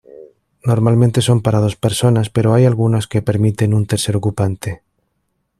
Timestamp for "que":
3.07-3.21